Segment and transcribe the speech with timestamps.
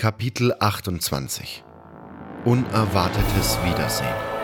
[0.00, 1.62] Kapitel 28
[2.46, 4.39] Unerwartetes Wiedersehen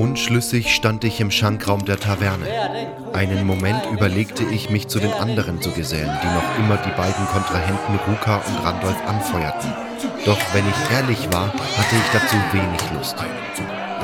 [0.00, 2.46] Unschlüssig stand ich im Schankraum der Taverne.
[3.12, 7.26] Einen Moment überlegte ich, mich zu den anderen zu gesellen, die noch immer die beiden
[7.26, 9.70] Kontrahenten Ruka und Randolph anfeuerten.
[10.24, 13.14] Doch wenn ich ehrlich war, hatte ich dazu wenig Lust.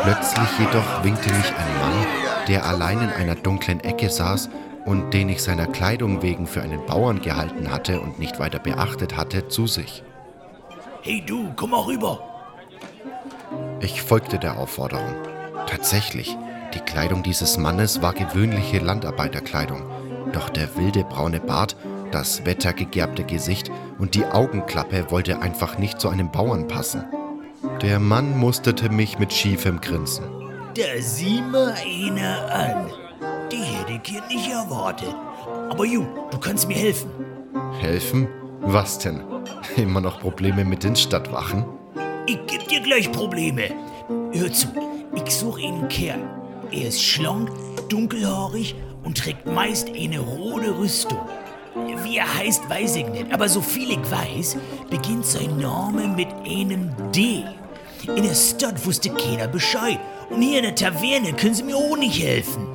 [0.03, 2.07] Plötzlich jedoch winkte mich ein Mann,
[2.47, 4.51] der allein in einer dunklen Ecke saß
[4.85, 9.17] und den ich seiner Kleidung wegen für einen Bauern gehalten hatte und nicht weiter beachtet
[9.17, 10.03] hatte, zu sich.
[11.01, 12.21] Hey du, komm mal rüber!
[13.81, 15.36] Ich folgte der Aufforderung.
[15.77, 16.35] Tatsächlich,
[16.73, 19.83] die Kleidung dieses Mannes war gewöhnliche Landarbeiterkleidung,
[20.33, 21.77] doch der wilde braune Bart,
[22.11, 27.05] das wettergegerbte Gesicht und die Augenklappe wollte einfach nicht zu einem Bauern passen.
[27.83, 30.25] Der Mann musterte mich mit schiefem Grinsen.
[30.75, 32.91] Da sieh mal einer an.
[33.53, 35.15] Die hätte ich hier nicht erwartet.
[35.69, 37.11] Aber Ju, du kannst mir helfen.
[37.81, 38.29] Helfen?
[38.63, 39.21] Was denn?
[39.77, 41.67] Immer noch Probleme mit den Stadtwachen?
[42.27, 43.69] Ich geb dir gleich Probleme.
[44.33, 44.69] Hör zu,
[45.17, 46.21] ich suche einen Kerl.
[46.71, 47.51] Er ist schlank,
[47.89, 51.21] dunkelhaarig und trägt meist eine rote Rüstung.
[52.05, 54.57] Wie er heißt, weiß ich nicht, aber so viel ich weiß,
[54.91, 57.45] beginnt sein Name mit einem D.
[58.15, 59.99] In der Stadt wusste keiner Bescheid.
[60.31, 62.67] Und hier in der Taverne können sie mir auch nicht helfen.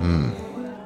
[0.00, 0.32] Hm,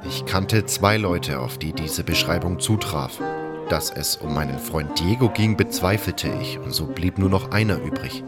[0.09, 3.21] ich kannte zwei Leute, auf die diese Beschreibung zutraf.
[3.69, 7.79] Dass es um meinen Freund Diego ging, bezweifelte ich, und so blieb nur noch einer
[7.79, 8.23] übrig.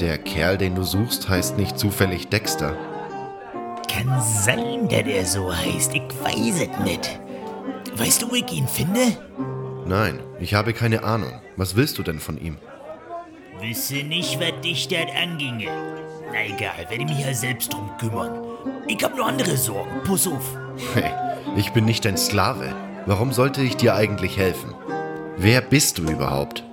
[0.00, 2.76] Der Kerl, den du suchst, heißt nicht zufällig Dexter.
[3.90, 5.94] Kann sein, dass er so heißt.
[5.94, 7.20] Ich weiß es nicht.
[7.96, 9.16] Weißt du, wo ich ihn finde?
[9.86, 11.40] Nein, ich habe keine Ahnung.
[11.56, 12.58] Was willst du denn von ihm?
[13.60, 15.68] Wisse nicht, was dich das anginge.
[16.32, 18.42] Na egal, werde mich ja selbst drum kümmern.
[18.88, 20.02] Ich hab nur andere Sorgen.
[20.02, 20.56] Puss auf.
[20.94, 21.12] Hey,
[21.56, 22.74] ich bin nicht dein Sklave.
[23.06, 24.74] Warum sollte ich dir eigentlich helfen?
[25.36, 26.64] Wer bist du überhaupt?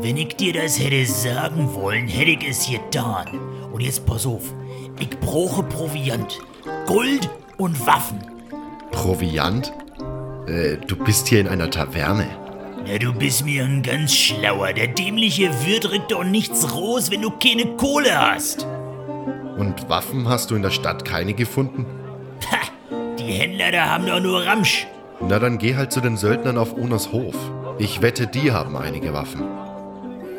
[0.00, 3.26] Wenn ich dir das hätte sagen wollen, hätte ich es getan.
[3.72, 4.54] Und jetzt pass auf,
[5.00, 6.38] ich brauche Proviant,
[6.86, 8.20] Gold und Waffen.
[8.92, 9.72] Proviant?
[10.46, 12.28] Äh, du bist hier in einer Taverne.
[12.86, 14.72] Na, du bist mir ein ganz schlauer.
[14.72, 18.68] Der dämliche Wirt rückt doch nichts raus, wenn du keine Kohle hast.
[19.58, 21.84] Und Waffen hast du in der Stadt keine gefunden?
[22.52, 22.58] Ha,
[23.18, 24.86] die Händler da haben doch nur Ramsch.
[25.20, 27.34] Na, dann geh halt zu den Söldnern auf Onas Hof.
[27.78, 29.42] Ich wette, die haben einige Waffen.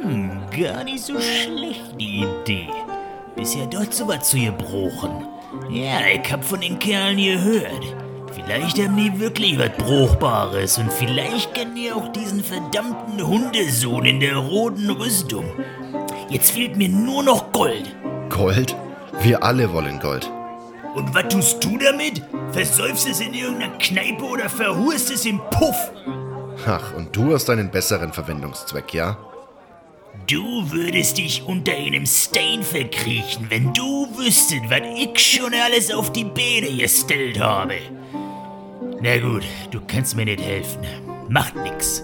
[0.01, 2.69] Hm, gar nicht so schlecht die Idee.
[3.35, 5.27] Bisher dort so was zu gebrochen.
[5.69, 7.95] Ja, ich hab von den Kerlen gehört.
[8.33, 14.19] Vielleicht haben die wirklich was Bruchbares und vielleicht kennen die auch diesen verdammten Hundesohn in
[14.19, 15.45] der roten Rüstung.
[16.29, 17.95] Jetzt fehlt mir nur noch Gold.
[18.29, 18.75] Gold?
[19.21, 20.31] Wir alle wollen Gold.
[20.95, 22.21] Und was tust du damit?
[22.51, 25.91] Versäufst es in irgendeiner Kneipe oder verhurst es im Puff?
[26.67, 29.17] Ach, und du hast einen besseren Verwendungszweck, ja?
[30.27, 36.11] Du würdest dich unter einem Stain verkriechen, wenn du wüsstet, was ich schon alles auf
[36.11, 37.75] die Beine gestellt habe.
[39.01, 40.81] Na gut, du kannst mir nicht helfen.
[41.29, 42.03] Macht nix.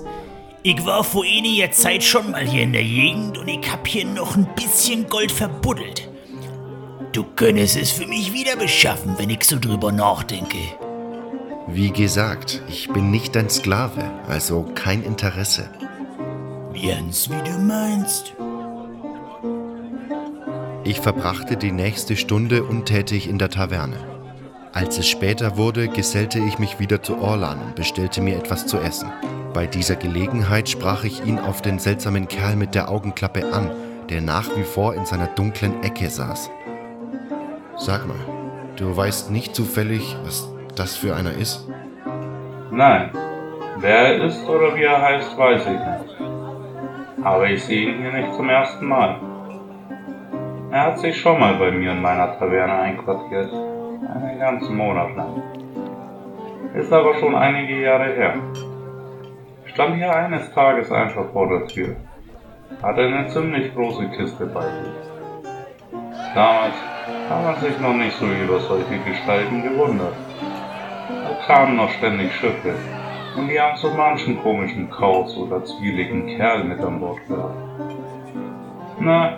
[0.63, 4.05] Ich war vor einiger Zeit schon mal hier in der Gegend und ich hab hier
[4.05, 6.09] noch ein bisschen Gold verbuddelt.
[7.11, 10.57] Du könntest es für mich wieder beschaffen, wenn ich so drüber nachdenke.
[11.67, 15.69] Wie gesagt, ich bin nicht dein Sklave, also kein Interesse.
[16.75, 18.35] Jens, wie du meinst.
[20.83, 23.97] Ich verbrachte die nächste Stunde untätig in der Taverne.
[24.73, 28.77] Als es später wurde, gesellte ich mich wieder zu Orlan und bestellte mir etwas zu
[28.77, 29.09] essen.
[29.53, 33.71] Bei dieser Gelegenheit sprach ich ihn auf den seltsamen Kerl mit der Augenklappe an,
[34.09, 36.49] der nach wie vor in seiner dunklen Ecke saß.
[37.77, 38.19] Sag mal,
[38.75, 41.65] du weißt nicht zufällig, was das für einer ist?
[42.69, 43.11] Nein.
[43.79, 46.24] Wer er ist oder wie er heißt, weiß ich nicht
[47.25, 49.19] aber ich sehe ihn hier nicht zum ersten Mal.
[50.71, 55.41] Er hat sich schon mal bei mir in meiner Taverne einquartiert, einen ganzen Monat lang.
[56.75, 58.35] Ist aber schon einige Jahre her.
[59.65, 61.95] Stand hier eines Tages einfach vor der Tür,
[62.83, 64.93] hatte eine ziemlich große Kiste bei sich.
[66.35, 66.75] Damals
[67.27, 70.13] hat man sich noch nicht so über solche Gestalten gewundert.
[71.09, 72.75] Da kamen noch ständig Schiffe,
[73.35, 77.55] und die haben so manchen komischen Kauz oder zwieligen Kerl mit an Bord gehabt.
[78.99, 79.37] Na,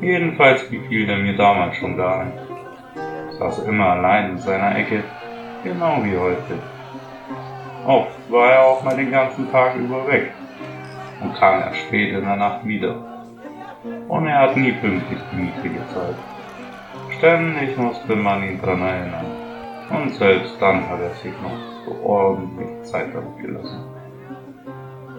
[0.00, 2.38] jedenfalls gefiel er mir damals schon gar nicht.
[3.38, 5.04] Saß immer allein in seiner Ecke,
[5.62, 6.58] genau wie heute.
[7.86, 10.32] Oft war er auch mal den ganzen Tag über weg
[11.20, 12.96] und kam erst spät in der Nacht wieder.
[14.08, 16.16] Und er hat nie pünktlich die Miete gezahlt.
[17.18, 19.43] Ständig musste man ihn dran erinnern.
[19.90, 23.84] Und selbst dann hat er sich noch so ordentlich Zeit damit gelassen.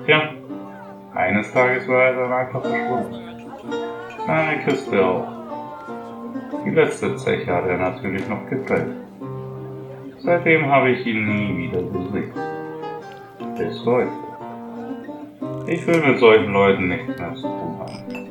[0.05, 0.33] Tja,
[1.13, 3.15] eines Tages war er dann einfach verschwunden.
[4.25, 5.27] Seine Kiste auch.
[6.65, 8.95] Die letzte Zeche hat er natürlich noch getrennt.
[10.17, 12.33] Seitdem habe ich ihn nie wieder gesehen.
[13.57, 14.09] Bis heute.
[15.67, 18.24] Ich will mit solchen Leuten nichts mehr zu tun haben.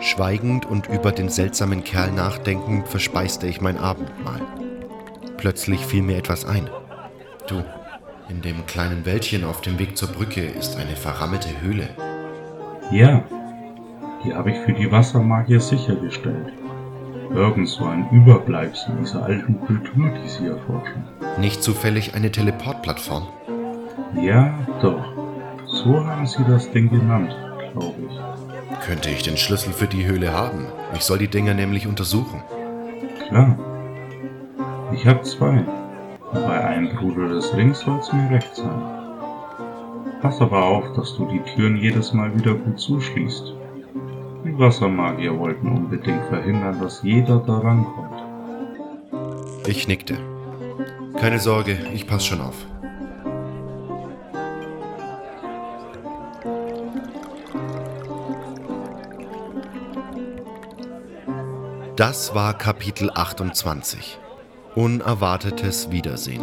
[0.00, 4.40] Schweigend und über den seltsamen Kerl nachdenkend verspeiste ich mein Abendmahl.
[5.36, 6.70] Plötzlich fiel mir etwas ein.
[7.46, 7.62] Du,
[8.30, 11.90] in dem kleinen Wäldchen auf dem Weg zur Brücke ist eine verrammelte Höhle.
[12.90, 13.22] Ja,
[14.24, 16.52] die habe ich für die Wassermagier sichergestellt.
[17.34, 21.04] Irgend so ein Überbleibsel dieser alten Kultur, die sie erforschen.
[21.38, 23.28] Nicht zufällig eine Teleportplattform?
[24.20, 25.04] Ja, doch.
[25.66, 27.36] So haben sie das Ding genannt,
[27.72, 28.29] glaube ich.
[28.80, 30.66] Könnte ich den Schlüssel für die Höhle haben?
[30.94, 32.42] Ich soll die Dinger nämlich untersuchen.
[33.28, 33.58] Klar.
[34.92, 35.64] Ich habe zwei.
[36.32, 38.82] Bei einem Bruder des Rings soll es mir recht sein.
[40.22, 43.54] Pass aber auf, dass du die Türen jedes Mal wieder gut zuschließt.
[44.44, 48.22] Die Wassermagier wollten unbedingt verhindern, dass jeder da rankommt.
[49.66, 50.16] Ich nickte.
[51.18, 52.66] Keine Sorge, ich pass schon auf.
[62.00, 64.18] Das war Kapitel 28.
[64.74, 66.42] Unerwartetes Wiedersehen.